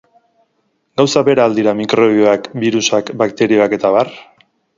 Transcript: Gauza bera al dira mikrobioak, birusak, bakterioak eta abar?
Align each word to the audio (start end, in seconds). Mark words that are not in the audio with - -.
Gauza 1.01 1.21
bera 1.27 1.45
al 1.49 1.57
dira 1.59 1.73
mikrobioak, 1.81 2.49
birusak, 2.65 3.13
bakterioak 3.23 3.79
eta 3.79 3.91
abar? 3.93 4.13